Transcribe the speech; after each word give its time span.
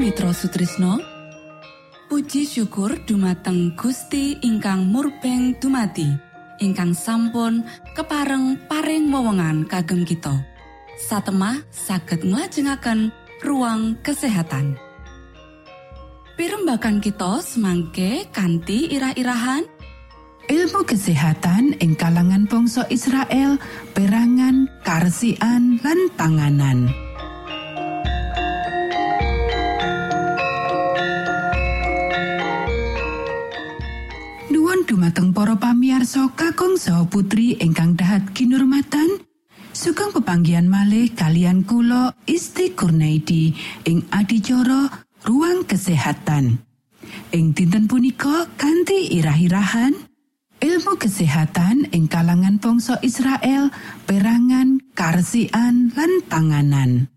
Sutrisno. 0.00 0.96
Puji 2.08 2.48
syukur 2.48 3.04
dumateng 3.04 3.76
Gusti 3.76 4.32
ingkang 4.40 4.88
murbeng 4.88 5.52
dumati 5.60 6.08
ingkang 6.56 6.96
sampun 6.96 7.60
kepareng 7.92 8.56
paring 8.64 9.12
wewenngan 9.12 9.68
kagem 9.68 10.08
kita. 10.08 10.40
Satemah 11.04 11.60
saged 11.68 12.24
nglajengaken 12.24 13.12
ruang 13.44 14.00
kesehatan. 14.00 14.80
Pirembakan 16.40 17.04
kita 17.04 17.44
semangke 17.44 18.24
kanthi 18.32 18.88
irah-irahan. 18.96 19.68
Ilmu 20.48 20.80
kesehatan 20.88 21.76
ing 21.76 21.92
kalangan 21.92 22.48
bangsa 22.48 22.88
Israel 22.88 23.60
perangan 23.92 24.64
karsian 24.80 25.76
lan 25.84 26.00
panganan. 26.16 27.09
Dumateng 35.10 35.34
para 35.34 35.58
pamiarsa 35.58 36.30
kakung 36.38 36.78
saha 36.78 37.02
putri 37.02 37.58
ingkang 37.58 37.98
dahat 37.98 38.30
kinurmatan 38.30 39.18
sugeng 39.74 40.14
pepanggian 40.14 40.70
malih 40.70 41.10
kalian 41.18 41.66
kula 41.66 42.14
Isti 42.30 42.78
Kurnaidi 42.78 43.50
ing 43.90 44.06
adicara 44.14 44.86
ruang 45.26 45.66
kesehatan. 45.66 46.62
Ing 47.34 47.50
dinten 47.58 47.90
punika 47.90 48.46
kanthi 48.54 49.18
irah-irahan 49.18 49.98
ilmu 50.62 50.94
kesehatan 50.94 51.90
ing 51.90 52.06
kalangan 52.06 52.62
bangsa 52.62 53.02
Israel 53.02 53.74
perangan 54.06 54.78
karsian 54.94 55.90
lan 55.90 56.22
panganan 56.30 57.10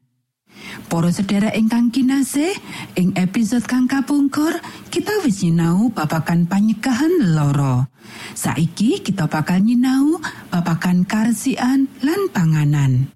Para 0.87 1.09
sedherek 1.09 1.57
ingkang 1.57 1.89
kinasih, 1.89 2.53
ing 2.99 3.17
episode 3.17 3.65
kang 3.65 3.89
kapungkur 3.89 4.57
kita 4.93 5.23
wis 5.25 5.41
nyinau 5.41 5.89
babakan 5.89 6.45
panyekahan 6.45 7.33
loro. 7.33 7.89
Saiki 8.37 9.01
kita 9.01 9.25
bakal 9.25 9.63
nyinau 9.63 10.21
babakan 10.53 11.07
karsian 11.07 11.89
lan 12.05 12.21
panganan. 12.29 13.09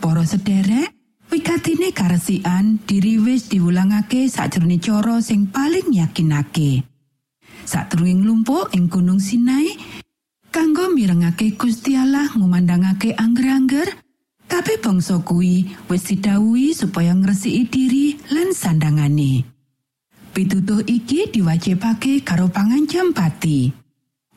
Para 0.00 0.24
sedherek, 0.24 0.96
wikatine 1.28 1.92
karsian 1.92 2.80
diriwis 2.88 3.52
diwulangake 3.52 4.26
sakjroning 4.32 4.80
cara 4.80 5.20
sing 5.20 5.52
paling 5.52 5.92
yakinake. 5.92 6.88
Satruing 7.68 8.24
lumpuh 8.24 8.72
ing 8.74 8.90
Gunung 8.90 9.20
Sinai, 9.22 9.68
kanggo 10.50 10.90
mirengake 10.90 11.54
Gusti 11.54 11.94
Allah 11.94 12.26
ngumandangake 12.34 13.14
angger-angger, 13.14 14.09
Kabeh 14.50 14.82
bangsa 14.82 15.22
kuwi 15.22 15.62
wis 15.86 16.10
didhawuhi 16.10 16.74
supaya 16.74 17.14
ngresiki 17.14 17.70
diri 17.70 18.18
lan 18.34 18.50
sandangane. 18.50 19.46
Pitutuh 20.34 20.82
iki 20.90 21.30
diwajibake 21.30 22.26
karo 22.26 22.50
pangancam 22.50 23.14
pati. 23.14 23.70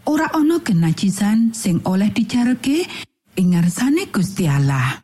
Ora 0.05 0.29
ana 0.37 0.61
kenajisan 0.61 1.49
sing 1.57 1.81
oleh 1.89 2.13
dijarke 2.13 2.85
ing 3.41 3.57
ngarsane 3.57 4.13
Gusti 4.13 4.45
Allah. 4.45 5.01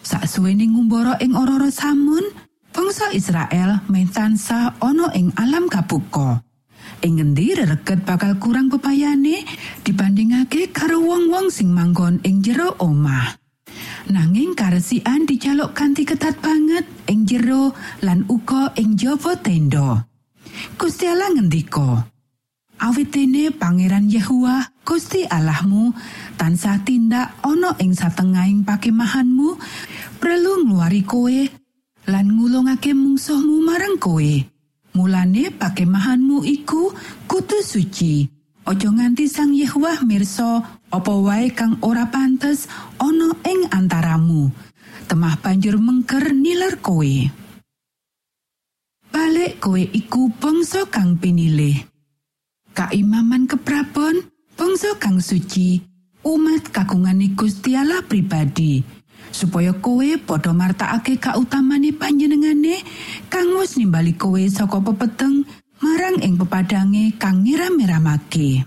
Saksuwene 0.00 0.64
ngumbara 0.64 1.20
ing 1.20 1.36
ororo 1.36 1.68
samun, 1.68 2.24
bangsa 2.72 3.12
Israel 3.12 3.84
mentansa 3.92 4.80
ana 4.80 5.12
ing 5.12 5.28
alam 5.36 5.68
kabuka. 5.68 6.40
Ing 7.04 7.20
ngendi 7.20 7.52
reget 7.52 8.00
bakal 8.08 8.40
kurang 8.40 8.72
pepayane 8.72 9.44
dibandingake 9.84 10.72
karo 10.72 11.04
wong-wong 11.04 11.52
sing 11.52 11.68
manggon 11.68 12.16
ing 12.24 12.40
jero 12.40 12.72
omah. 12.80 13.41
Nanging 14.12 14.52
karesian 14.52 15.24
dijaluk 15.24 15.72
kanthi 15.72 16.04
ketat 16.04 16.36
banget 16.44 16.84
ing 17.08 17.24
jero 17.24 17.72
lan 18.04 18.28
uga 18.28 18.76
ing 18.76 19.00
jaba 19.00 19.32
tenda. 19.40 20.04
Gusti 20.76 21.08
Allah 21.08 21.32
ngendika 21.32 22.04
Awitene 22.82 23.54
Pangeran 23.54 24.10
Yehua 24.10 24.60
Gusti 24.84 25.24
Allahmu 25.24 25.94
tansah 26.36 26.82
tindak 26.82 27.38
ana 27.40 27.72
ing 27.80 27.96
satengahing 27.96 28.66
pakemahanmu 28.66 29.56
perlu 30.20 30.66
ngluari 30.66 31.06
kowe 31.06 31.38
lan 32.10 32.26
ngulungake 32.36 32.92
mungsuhmu 32.92 33.64
marang 33.64 33.96
kowe. 33.96 34.32
Mulane 34.92 35.54
pakemahanmu 35.56 36.44
iku 36.44 36.92
kudu 37.24 37.64
suci 37.64 38.41
Ojo 38.62 38.94
nganti 38.94 39.26
sang 39.26 39.50
Yehwah 39.50 40.06
mirsa 40.06 40.62
apa 40.86 41.12
wae 41.18 41.50
kang 41.50 41.82
ora 41.82 42.06
pantes 42.06 42.70
ana 43.02 43.34
ing 43.42 43.66
antaramu. 43.74 44.54
Temah 45.10 45.34
banjur 45.42 45.82
mengker 45.82 46.30
nilar 46.30 46.78
kowe. 46.78 47.14
Balik 49.10 49.58
kowe 49.58 49.82
iku 49.82 50.30
bangsa 50.38 50.86
kang 50.86 51.18
pinilih. 51.18 51.74
Kaimaman 52.72 53.50
keprabon, 53.50 54.30
bangsa 54.54 54.94
kang 54.96 55.18
suci, 55.18 55.82
umat 56.22 56.70
kagungane 56.70 57.34
Gusti 57.34 57.74
Allah 57.74 58.00
pribadi. 58.06 59.02
supaya 59.32 59.72
kowe 59.72 60.04
padha 60.28 60.52
martakake 60.52 61.16
kautamane 61.16 61.96
panjenengane 61.96 62.84
nimbali 63.80 64.12
kowe 64.12 64.42
saka 64.44 64.76
pepeteng 64.84 65.48
marang 65.82 66.22
ing 66.22 66.38
pepadange 66.38 67.18
kang 67.18 67.42
ngiram-iramake. 67.42 68.62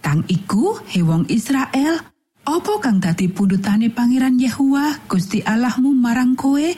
Kang 0.00 0.24
iku 0.32 0.80
hewong 0.88 1.28
Israel, 1.28 2.00
apa 2.48 2.72
kang 2.80 3.04
dadi 3.04 3.28
pundutane 3.28 3.92
Pangeran 3.92 4.40
Yehuwa 4.40 5.04
Gusti 5.04 5.44
Allahmu 5.44 5.92
marang 5.92 6.32
kowe 6.40 6.72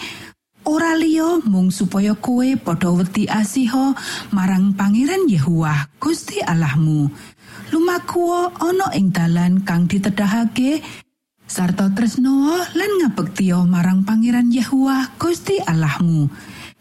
ora 0.66 0.92
liya 0.98 1.38
mung 1.46 1.70
supaya 1.70 2.18
kowe 2.18 2.44
padha 2.58 2.90
wedi 2.90 3.30
asiho 3.30 3.94
marang 4.34 4.74
Pangeran 4.74 5.30
Yehuwa 5.30 5.86
Gusti 6.02 6.42
Allahmu. 6.42 7.06
Lumaku 7.70 8.26
ana 8.58 8.90
ing 8.98 9.14
dalan 9.14 9.62
kang 9.62 9.86
ditedahake 9.86 10.82
sarta 11.46 11.94
tresno 11.94 12.58
lan 12.58 12.90
ngabektiya 13.06 13.62
marang 13.70 14.02
Pangeran 14.02 14.50
Yehuwa 14.50 15.14
Gusti 15.14 15.62
Allahmu 15.62 16.26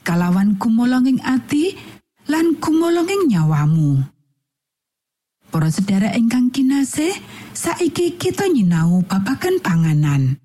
kalawan 0.01 0.57
kumolonging 0.57 1.21
ati 1.21 1.77
lan 2.31 2.55
kumolonging 2.63 3.27
nyawamu 3.27 3.99
Para 5.51 5.67
sedherek 5.67 6.15
ingkang 6.15 6.47
kinasih 6.47 7.11
saiki 7.51 8.15
kita 8.15 8.47
nyinau 8.47 9.03
babagan 9.03 9.59
panganan 9.59 10.39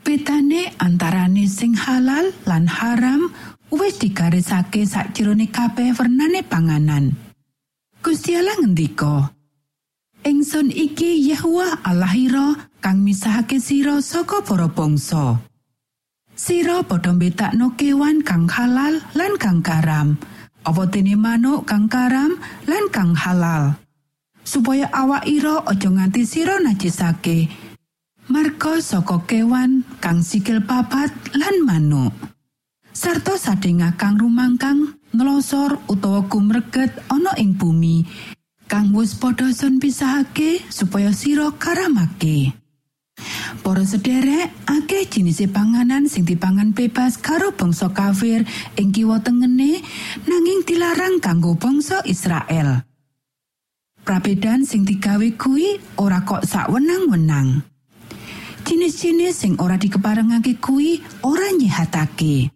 Betane 0.00 0.72
antarane 0.80 1.44
sing 1.44 1.76
halal 1.76 2.32
lan 2.48 2.64
haram 2.64 3.28
wis 3.68 4.00
digarisake 4.00 4.88
sakjroning 4.88 5.52
kabeh 5.52 5.92
wernane 5.92 6.40
panganan 6.40 7.12
Gusti 8.00 8.32
Allah 8.32 8.56
ngendika 8.56 9.36
Ingsun 10.24 10.74
iki 10.74 11.30
Yehuwa 11.30 11.84
Allahira 11.86 12.68
kang 12.82 13.06
misahake 13.06 13.62
sira 13.62 14.02
saka 14.02 14.42
para 14.42 14.66
bangsa. 14.66 15.38
Sira 16.34 16.82
padha 16.82 17.14
mbetakno 17.14 17.78
kewan 17.78 18.26
kang 18.26 18.50
halal 18.50 18.98
lan 19.14 19.32
kang 19.38 19.62
karam. 19.62 20.18
Apa 20.68 20.84
dene 20.84 21.16
manuk 21.16 21.64
kang 21.64 21.88
karam 21.88 22.36
lan 22.68 22.84
kang 22.92 23.16
halal. 23.16 23.80
Supaya 24.44 24.92
awak 24.92 25.24
ira 25.24 25.64
aja 25.64 25.88
nganti 25.88 26.28
sira 26.28 26.60
najisake. 26.60 27.48
Marga 28.28 28.76
saka 28.84 29.24
kewan 29.24 29.80
kang 30.04 30.20
sikil 30.20 30.60
papat 30.60 31.08
lan 31.32 31.64
manuk. 31.64 32.12
Sarta 32.92 33.40
sadengah 33.40 33.96
kang 33.96 34.20
rumangkang 34.20 35.00
ngelosor 35.16 35.80
utawa 35.88 36.28
gumreget 36.28 36.92
ana 37.08 37.32
ing 37.40 37.56
bumi 37.56 38.04
kang 38.68 38.92
wis 38.92 39.16
padha 39.16 39.48
sun 39.56 39.80
pisahake 39.80 40.68
supaya 40.68 41.16
sira 41.16 41.48
karamake. 41.56 42.52
Para 43.60 43.82
sederek, 43.82 44.48
akeh 44.64 45.04
jenis 45.10 45.42
panganan 45.50 46.06
sing 46.06 46.22
dipangan 46.22 46.72
bebas 46.72 47.18
karo 47.18 47.52
bangsa 47.52 47.90
kafir 47.90 48.46
ing 48.78 48.94
kiwa 48.94 49.20
tengene 49.20 49.82
nanging 50.24 50.62
dilarang 50.64 51.18
kanggo 51.18 51.58
bangsa 51.58 52.00
Israel. 52.06 52.86
Prabedan 54.06 54.64
sing 54.64 54.88
digawe 54.88 55.28
kuwi 55.36 55.76
ora 56.00 56.24
kok 56.24 56.46
sak 56.46 56.72
wenang-wenang. 56.72 57.60
Jenis-jenis 58.64 59.34
sing 59.36 59.52
ora 59.60 59.76
dikeparengake 59.76 60.56
kuwi 60.62 61.02
ora 61.26 61.52
nyehatake. 61.52 62.48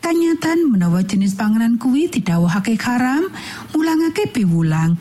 Kanyatan 0.00 0.68
menawa 0.68 1.00
jenis 1.06 1.36
panganan 1.38 1.78
kuwi 1.78 2.10
didhawuhake 2.10 2.76
haram, 2.76 3.30
mulangake 3.72 4.28
piwulang 4.32 4.98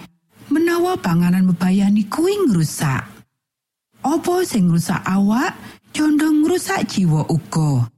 menawa 0.53 0.95
panganan 1.01 1.49
bebayani 1.49 2.05
kuwi 2.05 2.37
ngrusak. 2.45 3.08
Apa 3.99 4.47
sing 4.47 4.71
ngrusak 4.71 5.03
awak, 5.03 5.59
condong 5.91 6.47
ngrusak 6.47 6.87
jiwa 6.87 7.27
uga. 7.27 7.91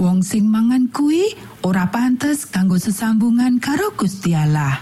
Wong 0.00 0.24
sing 0.24 0.48
mangan 0.48 0.88
kuwi 0.88 1.36
ora 1.60 1.92
pantes 1.92 2.48
kanggo 2.48 2.80
sesambungan 2.80 3.60
karo 3.60 3.92
Gusti 3.92 4.32
Allah. 4.32 4.80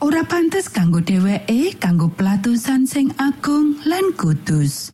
Ora 0.00 0.24
pantes 0.24 0.72
kanggo 0.72 1.04
dheweke 1.04 1.76
kanggo 1.76 2.08
pelatusan 2.08 2.88
sing 2.88 3.12
agung 3.20 3.80
lan 3.84 4.16
kudus. 4.16 4.92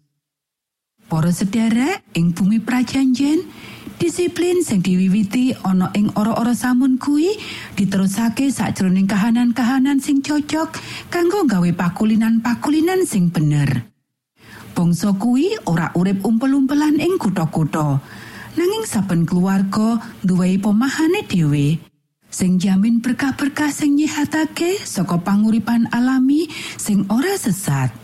Para 1.07 1.31
sederek 1.31 2.03
ing 2.19 2.35
bumi 2.35 2.59
prajanjen, 2.59 3.47
disiplin 4.03 4.67
sing 4.67 4.83
diwiwiti 4.83 5.63
ana 5.63 5.95
ing 5.95 6.11
ora-ora 6.19 6.59
samun 6.59 6.99
kuwi 6.99 7.39
diterusake 7.79 8.51
sakjroning 8.51 9.07
kahanan-kahanan 9.07 10.03
sing 10.03 10.27
cocok 10.27 10.75
kanggo 11.07 11.47
gawe 11.47 11.71
pakulinan-pakulinan 11.71 13.07
sing 13.07 13.31
bener. 13.31 13.92
Bangsa 14.83 15.15
kuwi 15.15 15.55
ora 15.71 15.95
urip 15.95 16.27
umpel-umpelan 16.27 16.99
ing 16.99 17.15
kutha-kutha. 17.15 18.03
Nanging 18.59 18.83
saben 18.83 19.23
keluarga 19.23 20.03
duweni 20.27 20.59
pemahane 20.59 21.23
dhewe 21.23 21.79
sing 22.27 22.59
jamin 22.59 22.99
berkah-berkah 22.99 23.71
sing 23.71 23.95
nyihatake 23.95 24.83
saka 24.83 25.23
panguripan 25.23 25.87
alami 25.95 26.51
sing 26.83 27.07
ora 27.15 27.31
sesat. 27.39 27.95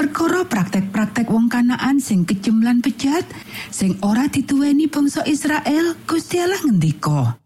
Perkara 0.00 0.48
praktek-praktek 0.48 1.28
wong 1.28 1.52
kanaan 1.52 2.00
sing 2.00 2.24
kejem 2.24 2.64
lan 2.64 2.80
pejat 2.80 3.28
sing 3.68 4.00
ora 4.00 4.32
dituweni 4.32 4.88
bangsa 4.88 5.28
Israel 5.28 5.92
Gusti 6.08 6.40
Allah 6.40 6.64
ngendika. 6.64 7.36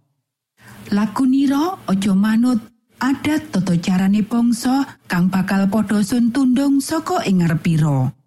Lakunira 0.95 1.83
aja 1.91 2.15
manut 2.15 2.63
adat 3.03 3.51
tata 3.51 3.75
carane 3.83 4.23
bangsa 4.23 4.87
kang 5.11 5.27
bakal 5.27 5.67
padha 5.67 5.99
sun 6.07 6.31
tundung 6.31 6.79
saka 6.79 7.27
ing 7.27 7.43
ngarepira. 7.43 8.22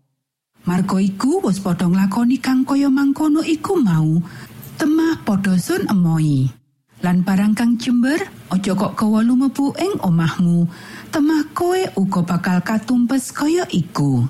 Marga 0.65 0.97
iku 0.97 1.45
wis 1.45 1.61
padha 1.61 1.85
nglakoni 1.85 2.41
kang 2.41 2.65
kaya 2.65 2.89
mangkono 2.89 3.45
iku 3.45 3.77
mau, 3.77 4.17
temah 4.81 5.21
padha 5.21 5.53
sun 5.61 5.85
emoi. 5.85 6.49
Lan 7.05 7.21
barang 7.21 7.53
kang 7.53 7.77
jember 7.77 8.17
aja 8.49 8.73
kok 8.73 8.97
gawa 8.97 9.21
lumebu 9.21 9.77
ing 9.77 10.01
omahmu, 10.01 10.65
temah 11.13 11.45
kowe 11.53 11.77
uga 12.01 12.21
bakal 12.25 12.65
katumpes 12.65 13.29
kaya 13.29 13.69
iku. 13.69 14.25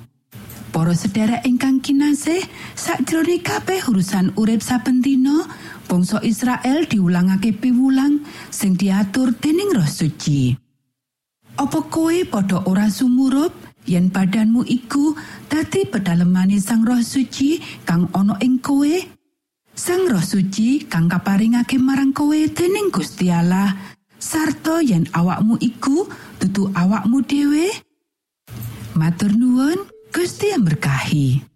Para 0.76 0.92
sedherek 0.92 1.48
ingkang 1.48 1.80
kinasih, 1.80 2.44
sakjroning 2.76 3.40
kabeh 3.40 3.80
urusan 3.88 4.36
urip 4.36 4.60
saben 4.60 5.00
dina, 5.00 5.48
bangsa 5.88 6.20
Israel 6.20 6.84
diulangake 6.84 7.56
piwulang 7.56 8.20
sing 8.52 8.76
diatur 8.76 9.32
dening 9.40 9.72
Roh 9.72 9.88
Suci. 9.88 10.52
Apa 11.56 11.80
kowe 11.88 12.12
padha 12.28 12.60
ora 12.68 12.92
sumurup 12.92 13.65
yen 13.86 14.10
badanmu 14.10 14.66
iku 14.66 15.14
dadi 15.46 15.86
pedalemane 15.86 16.58
Sang 16.58 16.82
Roh 16.82 17.00
Suci 17.00 17.62
kang 17.86 18.10
ana 18.12 18.36
ing 18.42 18.58
kowe. 18.58 18.94
Sang 19.72 20.04
Roh 20.10 20.22
Suci 20.22 20.84
kang 20.90 21.06
kaparingake 21.08 21.78
marang 21.78 22.12
kowe 22.12 22.36
dening 22.36 22.90
Gusti 22.90 23.30
Allah. 23.30 23.72
Sarta 24.18 24.82
yen 24.82 25.06
awakmu 25.14 25.56
iku 25.62 26.04
dudu 26.42 26.74
awakmu 26.74 27.22
dhewe. 27.24 27.70
Matur 28.98 29.32
nuwun 29.32 29.78
Gusti 30.10 30.52
berkahi 30.56 31.55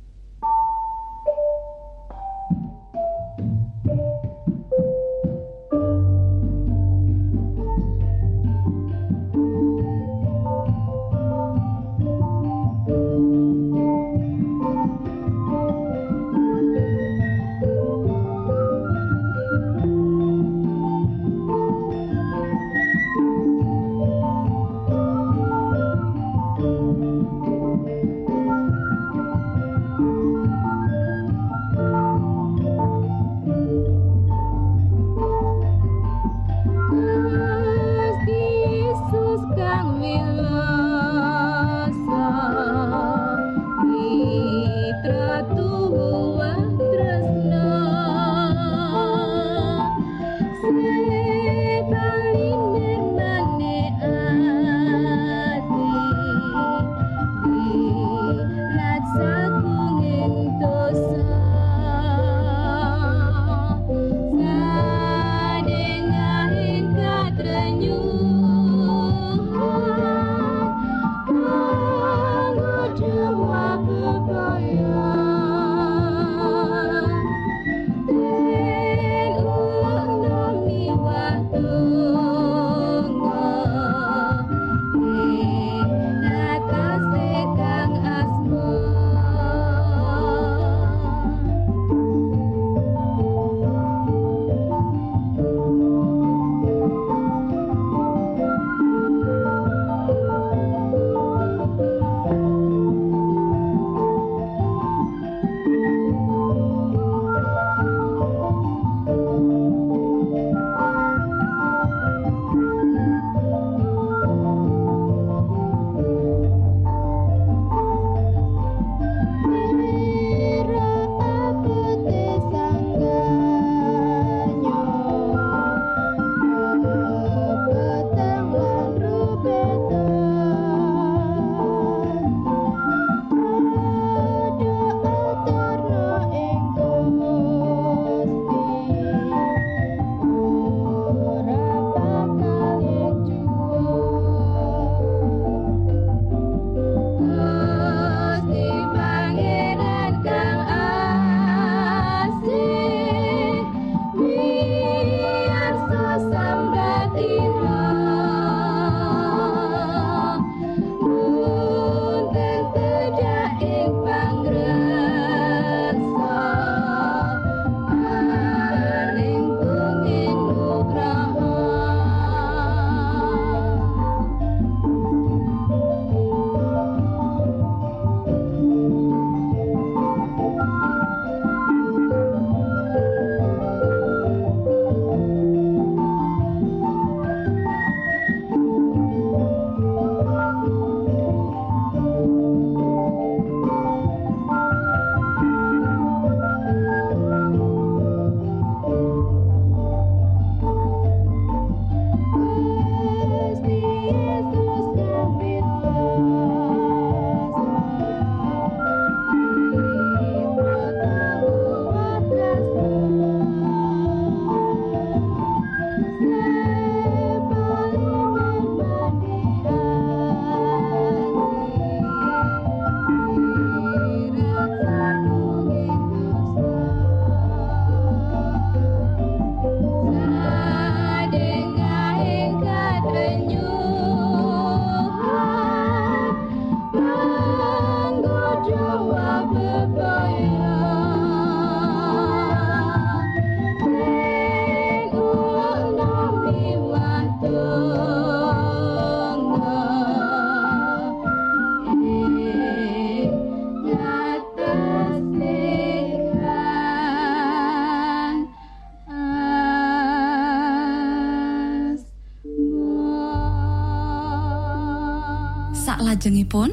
Salajengipun, 266.21 266.69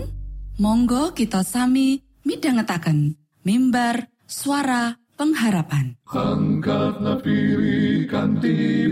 monggo 0.61 1.17
kita 1.17 1.41
sami 1.41 2.05
midhangetaken 2.21 3.17
mimbar 3.49 4.13
suara 4.29 5.01
pengharapan. 5.17 5.97
Angkat 6.05 7.01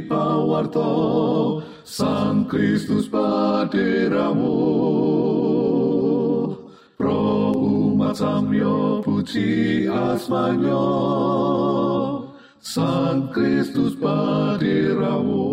pawarto 0.08 0.88
Sang 1.84 2.48
Kristus 2.48 3.04
paderamu. 3.04 4.56
Pro 6.96 7.52
umat 7.52 8.16
samyo 8.16 9.04
puji 9.04 9.84
asmanyo 9.92 10.88
Sang 12.64 13.28
Kristus 13.28 13.92
paderamu. 14.00 15.52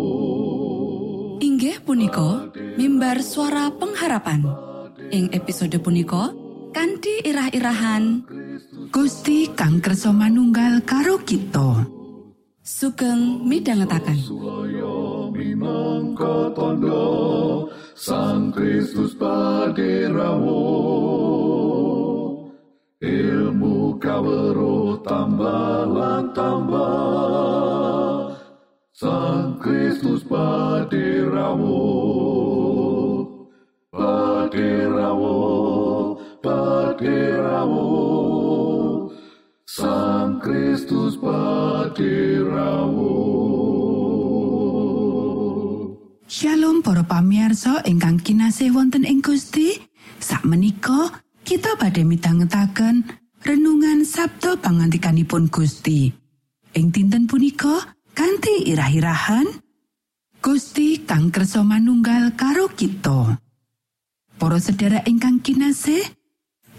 Inggih 1.44 1.84
punika 1.84 2.48
mimbar 2.80 3.20
suara 3.20 3.68
pengharapan 3.68 4.72
ing 5.10 5.34
episode 5.34 5.74
punika 5.82 6.30
kanthi 6.70 7.26
irah-irahan 7.26 8.22
Gusti 8.94 9.50
kang 9.52 9.82
kersa 9.82 10.14
manunggal 10.14 10.78
karo 10.86 11.18
kita. 11.26 11.90
Sugeng 12.64 13.44
minangka 15.34 16.48
tondo 16.56 17.68
Sang 17.92 18.48
Kristus 18.54 19.12
paderamu 19.18 20.64
Ilmu 23.04 24.00
kawero 24.00 24.96
tambah 25.04 25.84
tambah. 26.32 28.32
Sang 28.94 29.58
Kristus 29.60 30.24
paderamu 30.24 32.03
Paderamu 36.44 37.88
Sang 39.64 40.36
Kristus 40.44 41.16
paderamu 41.16 43.16
Shalom 46.28 46.84
para 46.84 47.00
pamiarsa 47.08 47.80
ingkang 47.88 48.20
kinasih 48.20 48.76
wonten 48.76 49.08
ing 49.08 49.24
Gusti. 49.24 49.88
Sakmenika 50.20 51.24
kita 51.48 51.80
badhe 51.80 52.04
midhangetaken 52.04 53.08
renungan 53.40 54.04
Sabda 54.04 54.60
pangantikanipun 54.60 55.48
Gusti. 55.48 56.12
Ing 56.76 56.92
dinten 56.92 57.24
punika 57.24 57.96
kanthi 58.12 58.68
irah-irahan 58.68 59.48
Gusti 60.44 61.08
kang 61.08 61.32
kersa 61.32 61.64
manunggal 61.64 62.36
karo 62.36 62.68
kita. 62.68 63.40
Para 64.36 64.60
sedherek 64.60 65.08
ingkang 65.08 65.40
kinasih 65.40 66.04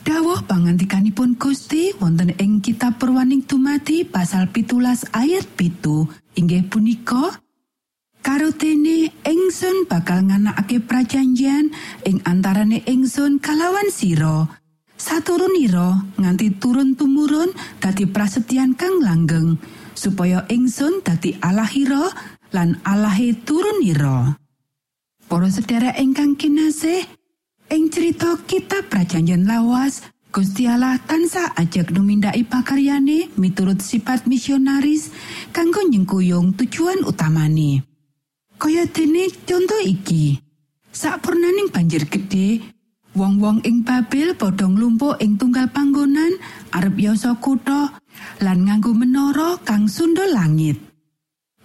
dawuh 0.06 0.46
pangantikanipun 0.46 1.34
Gusti 1.42 1.90
wonten 1.98 2.30
ing 2.38 2.62
kitab 2.62 3.02
Purwaning 3.02 3.42
Dumadi 3.50 4.06
pasal 4.06 4.54
pitulas 4.54 5.02
ayat 5.12 5.50
pitu 5.58 6.06
inggih 6.38 6.70
punika 6.70 7.42
Karo 8.26 8.50
dene 8.50 9.14
ingsun 9.22 9.86
bakal 9.86 10.26
nganakake 10.26 10.82
prajanjian 10.82 11.70
ing 12.10 12.18
antarane 12.26 12.82
ingsun 12.82 13.38
kalawan 13.38 13.94
sira. 13.94 14.50
Saturunira 14.98 16.02
nganti 16.18 16.58
turun 16.58 16.98
tumurun 16.98 17.54
dadi 17.78 18.10
prasetyan 18.10 18.74
kang 18.74 18.98
langgeng 18.98 19.62
supaya 19.94 20.42
ingsun 20.50 21.06
dadi 21.06 21.38
Allahira 21.38 22.10
lan 22.50 22.82
Allahe 22.82 23.38
turunira. 23.46 24.42
Para 25.30 25.46
sedherek 25.46 25.94
ingkang 26.02 26.34
kinasih, 26.34 27.06
ing 27.72 27.90
cerita 27.90 28.38
kitab 28.46 28.90
prajanjian 28.90 29.46
lawas 29.50 30.06
Gusti 30.36 30.68
Allah 30.68 31.00
tansah 31.00 31.56
ajak 31.56 31.96
numindaki 31.96 32.44
pakaryane 32.44 33.32
miturut 33.40 33.80
sifat 33.80 34.28
misionaris 34.28 35.08
kanggo 35.56 35.80
nyengkuyung 35.88 36.52
tujuan 36.60 37.08
utamane. 37.08 37.88
Kaya 38.60 38.84
dene 38.84 39.32
contoh 39.48 39.80
iki. 39.80 40.36
Sakpurnaning 40.92 41.72
banjir 41.72 42.04
gedhe, 42.12 42.60
wong-wong 43.16 43.64
ing 43.64 43.88
Babel 43.88 44.36
padha 44.36 44.68
nglumpuk 44.68 45.24
ing 45.24 45.40
tunggal 45.40 45.72
panggonan 45.72 46.36
arep 46.76 47.00
yasa 47.00 47.40
kutha 47.40 47.96
lan 48.44 48.68
nganggo 48.68 48.92
menara 48.92 49.56
kang 49.64 49.88
sundul 49.88 50.36
langit. 50.36 50.85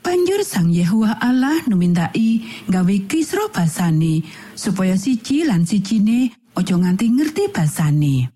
Banjur 0.01 0.41
Sang 0.49 0.73
Yehuwa 0.73 1.21
Allah 1.21 1.61
numindaki 1.69 2.41
gawe 2.73 2.97
kisro 3.05 3.53
basane 3.53 4.25
supaya 4.57 4.97
siji 4.97 5.45
lan 5.45 5.69
sijine 5.69 6.33
aja 6.57 6.73
nganti 6.73 7.07
ngerti 7.13 7.53
basane. 7.53 8.33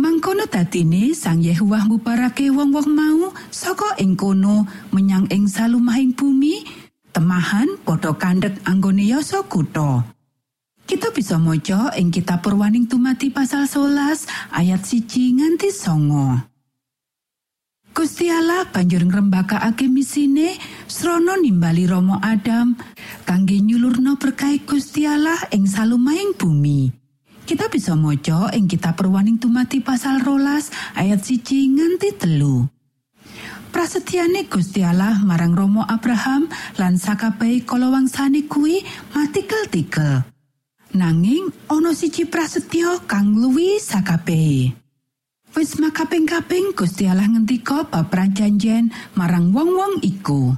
Mangkono 0.00 0.48
dadine 0.48 1.12
Sang 1.12 1.44
Yehuwa 1.44 1.84
nguparake 1.84 2.48
wong-wong 2.48 2.88
mau 2.88 3.28
saka 3.52 4.00
ing 4.00 4.16
kono 4.16 4.64
menyang 4.88 5.28
ing 5.28 5.44
salumahing 5.52 6.16
bumi 6.16 6.64
temahan 7.12 7.76
padha 7.84 8.16
kandhek 8.16 8.56
anggone 8.64 9.04
yasa 9.04 9.44
kutha. 9.44 10.00
Kita 10.88 11.12
bisa 11.12 11.36
maca 11.36 11.92
ing 12.00 12.08
kitab 12.08 12.40
Purwaning 12.40 12.88
Tumati 12.88 13.28
pasal 13.28 13.68
11 13.68 14.24
ayat 14.48 14.80
siji 14.80 15.36
nganti 15.36 15.68
songo. 15.68 16.55
Gusti 17.96 18.28
Allah 18.28 18.68
banjur 18.68 19.08
ngrembakakake 19.08 19.88
misine 19.88 20.52
srana 20.84 21.40
nimbali 21.40 21.88
Rama 21.88 22.20
Adam 22.20 22.76
kangge 23.24 23.56
nyulurno 23.56 24.20
berkah 24.20 24.52
Gusti 24.68 25.08
Allah 25.08 25.40
ing 25.48 25.64
salumahing 25.64 26.36
bumi. 26.36 26.92
Kita 27.48 27.72
bisa 27.72 27.96
maca 27.96 28.52
ing 28.52 28.68
kitab 28.68 29.00
Purwaning 29.00 29.40
Tumati 29.40 29.80
pasal 29.80 30.20
rolas 30.20 30.68
ayat 30.92 31.24
siji 31.24 31.72
nganti 31.72 32.20
telu. 32.20 32.68
Prasetyane 33.72 34.44
Gusti 34.44 34.84
Allah 34.84 35.16
marang 35.24 35.56
Romo 35.56 35.80
Abraham 35.80 36.52
lan 36.76 37.00
sakabehi 37.00 37.64
kalawangsane 37.64 38.44
kuwi 38.44 38.84
matikel-tikel. 39.16 40.20
Nanging 40.92 41.48
ana 41.72 41.96
siji 41.96 42.28
prasetyo 42.28 43.08
kang 43.08 43.32
luwi 43.40 43.80
sakabehi. 43.80 44.85
Wis 45.56 45.80
makaping-kaping 45.80 46.76
Gusti 46.76 47.08
Allah 47.08 47.32
ngendika 47.32 47.88
bab 47.88 48.12
prajanjen 48.12 48.92
marang 49.16 49.56
wong-wong 49.56 50.04
iku. 50.04 50.52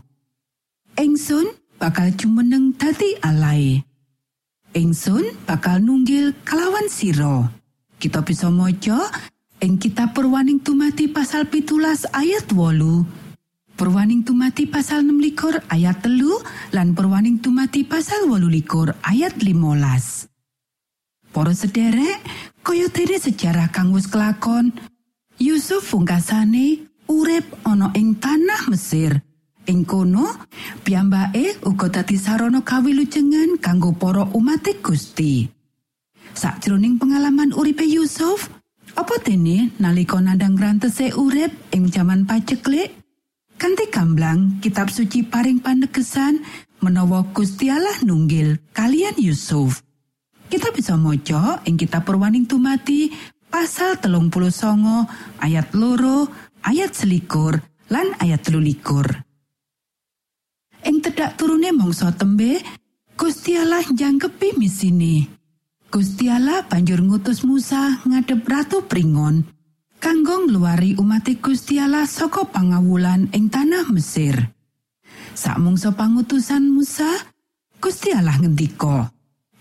Engsun 0.99 1.55
bakal 1.79 2.11
jumeneng 2.19 2.75
dadi 2.75 3.15
alai. 3.23 3.79
Engsun 4.75 5.39
bakal 5.47 5.79
nunggil 5.79 6.35
kelawan 6.43 6.91
siro. 6.91 7.47
Kita 7.95 8.27
bisa 8.27 8.51
maca 8.51 9.07
ing 9.63 9.79
kitab 9.79 10.19
Purwaning 10.19 10.67
Tumati 10.67 11.07
pasal 11.07 11.47
pitulas 11.47 12.03
ayat 12.11 12.51
wolu. 12.51 13.07
Purwaning 13.79 14.27
Tumati 14.27 14.67
pasal 14.67 15.07
6 15.07 15.15
ayat 15.71 16.03
telu 16.03 16.43
lan 16.75 16.99
Purwaning 16.99 17.39
Tumati 17.39 17.87
pasal 17.87 18.27
wolu 18.27 18.51
likur 18.51 18.91
ayat 19.07 19.39
15. 19.39 20.28
Para 21.29 21.53
sederek, 21.53 22.19
kaya 22.65 22.89
dene 22.89 23.17
sejarah 23.21 23.69
kang 23.69 23.93
wis 23.93 24.09
kelakon, 24.09 24.73
Yusuf 25.39 25.95
pungkasane 25.95 26.89
urip 27.07 27.47
ana 27.63 27.93
ing 27.95 28.19
tanah 28.19 28.67
Mesir. 28.73 29.23
Ing 29.69 29.85
kono, 29.85 30.25
piyambake 30.81 31.61
uga 31.69 31.93
dadi 31.93 32.17
sarana 32.17 32.65
kawilujengan 32.65 33.61
kanggo 33.61 33.93
para 33.93 34.25
umat 34.33 34.65
Gusti. 34.81 35.45
Sakjroning 36.33 36.97
pengalaman 36.97 37.53
uripe 37.53 37.85
Yusuf, 37.85 38.49
apa 38.97 39.21
dene 39.21 39.77
nalika 39.77 40.17
nandang 40.19 40.57
rantese 40.57 41.13
urip 41.13 41.53
ing 41.77 41.93
jaman 41.93 42.25
paceklik? 42.25 42.97
Kanthi 43.59 43.91
gamblang, 43.91 44.63
kitab 44.63 44.89
suci 44.89 45.27
paring 45.27 45.59
panegesan 45.61 46.41
menawa 46.81 47.27
Gusti 47.35 47.69
Allah 47.69 48.01
nunggil 48.07 48.71
kalian 48.71 49.19
Yusuf. 49.19 49.83
Kita 50.49 50.73
bisa 50.73 50.97
maca 50.97 51.61
ing 51.69 51.77
kitab 51.77 52.09
Purwaning 52.09 52.49
Tumati 52.49 53.13
pasal 53.53 54.01
telung 54.01 54.33
puluh 54.33 54.49
songo 54.49 55.05
ayat 55.45 55.77
loro 55.77 56.25
ayat 56.65 56.97
selikur 56.97 57.61
lan 57.93 58.17
ayat 58.17 58.49
telulikur. 58.49 59.05
Ing 60.89 61.05
tedak 61.05 61.37
turune 61.37 61.69
mangsa 61.77 62.17
tembe 62.17 62.65
Gusti 63.13 63.61
Allah 63.61 63.85
jangkepi 63.85 64.57
misine. 64.57 65.29
Gusti 65.93 66.33
Allah 66.33 66.65
banjur 66.65 67.05
ngutus 67.05 67.45
Musa 67.45 68.01
ngadep 68.09 68.45
Ratu 68.49 68.89
Pringon 68.89 69.45
kanggo 70.01 70.49
ngluwari 70.49 70.97
umat 70.97 71.29
Gusti 71.45 71.77
Allah 71.77 72.09
saka 72.09 72.49
pangawulan 72.49 73.29
ing 73.37 73.53
tanah 73.53 73.91
Mesir. 73.93 74.37
Sakmungsa 75.39 75.95
pangutusan 75.95 76.67
Musa, 76.67 77.07
Gusti 77.79 78.11
Allah 78.11 78.35
ngendika, 78.43 79.07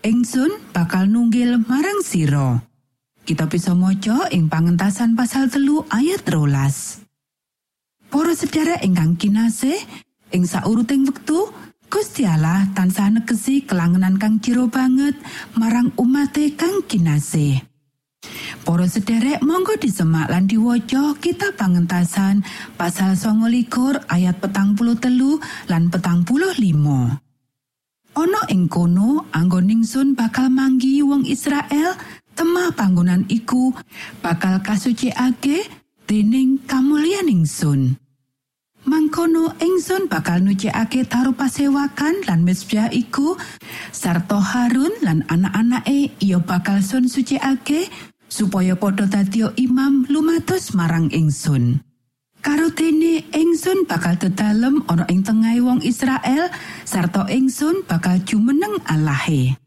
"Ingsun 0.02 0.72
bakal 0.74 1.10
nunggil 1.10 1.58
marang 1.64 2.00
sira." 2.06 2.62
Kita 3.28 3.44
bisa 3.44 3.76
maca 3.76 4.30
ing 4.32 4.48
pangentasan 4.48 5.12
pasal 5.12 5.52
telu 5.52 5.84
ayat 5.92 6.24
rolas. 6.32 7.04
Para 8.08 8.32
sedherek 8.32 8.80
ingkang 8.80 9.20
kinasih, 9.20 9.76
ing 10.32 10.48
sauruting 10.48 11.04
wektu 11.04 11.52
Gusti 11.88 12.28
Allah 12.28 12.68
tansah 12.76 13.08
negesi 13.08 13.64
kelangenan 13.64 14.20
kang 14.20 14.44
jero 14.44 14.68
banget 14.68 15.16
marang 15.56 15.88
umate 15.96 16.52
kang 16.52 16.84
kinasih. 16.84 17.64
Para 18.64 18.84
sederek 18.84 19.40
monggo 19.40 19.76
disemak 19.80 20.28
lan 20.28 20.44
diwaca 20.44 21.16
kita 21.16 21.56
pangentasan 21.56 22.44
pasal 22.76 23.16
songo 23.16 23.48
likur 23.48 23.96
ayat 24.12 24.36
petang 24.36 24.76
puluh 24.76 25.00
telu 25.00 25.40
lan 25.72 25.88
petang 25.88 26.28
puluh 26.28 26.52
limo. 26.60 27.27
Ono 28.18 28.42
ing 28.50 28.66
kono 28.66 29.30
anggon 29.30 29.70
ningsun 29.70 30.18
bakal 30.18 30.50
manggi 30.50 31.06
wong 31.06 31.22
Israel 31.22 31.94
temah 32.34 32.74
panggonan 32.74 33.22
iku 33.30 33.70
bakal 34.18 34.58
kasucikake 34.58 35.62
dening 36.02 36.58
kamulyan 36.66 37.30
ningsun. 37.30 37.94
Mangkono 38.90 39.54
ingsun 39.62 40.10
bakal 40.10 40.42
nucikake 40.42 41.06
taruh 41.06 41.30
pasewakan 41.30 42.26
lan 42.26 42.42
mesbah 42.42 42.90
iku 42.90 43.38
sarta 43.94 44.42
Harun 44.42 44.98
lan 44.98 45.22
anak-anake 45.30 46.18
iya 46.18 46.42
bakal 46.42 46.82
sun 46.82 47.06
sucikake 47.06 47.86
supaya 48.26 48.74
padha 48.74 49.06
dadi 49.06 49.46
imam 49.62 50.10
lumatus 50.10 50.74
marang 50.74 51.06
ingsun. 51.14 51.86
Karo 52.48 52.72
dene 52.72 53.28
ingsun 53.28 53.84
bakal 53.84 54.16
dedalem 54.16 54.80
ana 54.88 55.04
ing 55.12 55.20
tengahing 55.20 55.68
wong 55.68 55.80
Israel 55.84 56.48
sarta 56.88 57.28
ingsun 57.28 57.84
bakal 57.84 58.24
jumeneng 58.24 58.80
Allahe. 58.88 59.60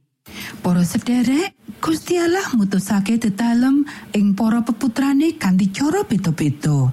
Para 0.66 0.82
sederek, 0.82 1.54
Gusti 1.78 2.18
Allah 2.18 2.42
mutusake 2.58 3.22
dedalem 3.22 3.86
ing 4.18 4.34
para 4.34 4.66
peputrane 4.66 5.38
kanthi 5.38 5.70
cara 5.70 6.02
beda-beda. 6.02 6.90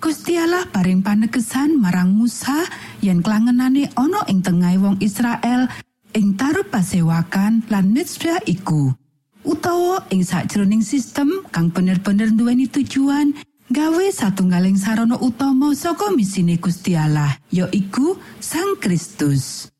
Gusti 0.00 0.40
Allah 0.40 0.64
paring 0.64 1.04
panegesan 1.04 1.76
marang 1.76 2.16
Musa 2.16 2.64
yen 3.04 3.20
klangenane 3.20 3.92
ana 4.00 4.24
ing 4.32 4.40
tengahing 4.40 4.80
wong 4.80 4.96
Israel 5.04 5.68
ing 6.16 6.40
taruh 6.40 6.64
pasewakan 6.72 7.68
lan 7.68 7.92
mitsra 7.92 8.40
iku. 8.48 8.96
Utawa 9.44 10.08
ing 10.08 10.24
sakjroning 10.24 10.80
sistem 10.80 11.44
kang 11.52 11.68
bener-bener 11.68 12.32
duweni 12.32 12.64
tujuan 12.64 13.36
gawe 13.66 14.06
satunggaling 14.14 14.78
sarana 14.78 15.18
utama 15.18 15.74
saka 15.74 16.14
misine 16.14 16.58
Gusti 16.62 16.94
Allah 16.94 17.34
yaiku 17.50 18.14
Sang 18.38 18.78
Kristus. 18.78 19.70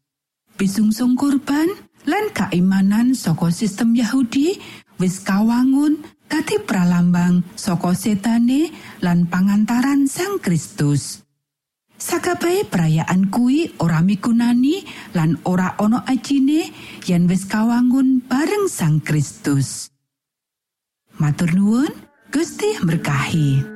Pisungsung 0.57 1.15
kurban 1.15 1.69
lan 2.09 2.33
kaimanan 2.33 3.15
saka 3.15 3.53
sistem 3.53 3.95
Yahudi 3.95 4.59
wis 4.99 5.21
kawangun 5.23 6.03
dadi 6.27 6.59
pralambang 6.65 7.45
saka 7.55 7.95
setane 7.95 8.73
lan 9.05 9.31
pangantaran 9.31 10.11
Sang 10.11 10.43
Kristus. 10.43 11.23
Sakabehe 11.97 12.69
perayaan 12.69 13.33
kuwi 13.33 13.73
ora 13.81 14.05
migunani 14.05 14.85
lan 15.17 15.41
ora 15.49 15.81
ana 15.81 16.05
ajine 16.05 16.69
yen 17.09 17.25
wis 17.25 17.49
kawangun 17.49 18.21
bareng 18.27 18.69
Sang 18.69 19.01
Kristus. 19.01 19.89
Matur 21.17 21.57
nuwun, 21.57 21.89
Gusti 22.29 22.77
berkahi. 22.85 23.76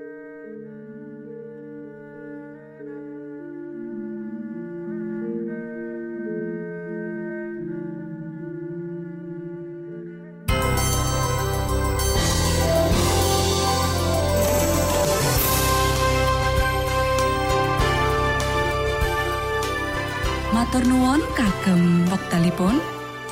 wektalipun 22.61 22.77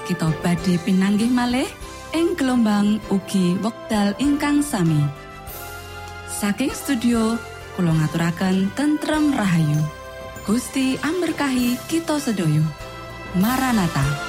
kita 0.10 0.28
badhe 0.42 0.76
pinanggih 0.82 1.30
malih 1.30 1.70
ing 2.18 2.34
gelombang 2.34 2.98
ugi 3.14 3.54
wekdal 3.62 4.18
ingkang 4.18 4.66
sami. 4.66 5.06
Saking 6.26 6.74
studio 6.74 7.38
kula 7.78 7.94
ngaturaken 7.94 8.74
tentrem 8.74 9.30
rahayu. 9.38 9.78
Gusti 10.50 10.98
amberkahi 10.98 11.78
kita 11.86 12.18
sedoyo 12.18 12.66
Maranata 13.38 14.29